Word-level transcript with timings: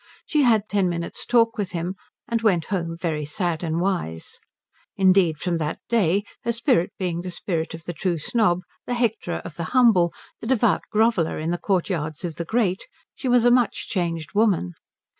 She 0.25 0.41
had 0.41 0.67
ten 0.67 0.89
minutes 0.89 1.27
talk 1.27 1.59
with 1.59 1.73
him, 1.73 1.93
and 2.27 2.41
went 2.41 2.65
home 2.73 2.97
very 2.97 3.23
sad 3.23 3.63
and 3.63 3.79
wise. 3.79 4.39
Indeed 4.97 5.37
from 5.37 5.57
that 5.57 5.77
day, 5.89 6.23
her 6.43 6.51
spirit 6.51 6.91
being 6.97 7.21
the 7.21 7.29
spirit 7.29 7.75
of 7.75 7.83
the 7.83 7.93
true 7.93 8.17
snob, 8.17 8.61
the 8.87 8.95
hectorer 8.95 9.43
of 9.45 9.57
the 9.57 9.63
humble, 9.77 10.11
the 10.39 10.47
devout 10.47 10.81
groveller 10.91 11.37
in 11.37 11.51
the 11.51 11.59
courtyards 11.59 12.25
of 12.25 12.37
the 12.37 12.45
great, 12.45 12.87
she 13.13 13.27
was 13.27 13.45
a 13.45 13.51
much 13.51 13.89
changed 13.89 14.31
woman. 14.33 14.73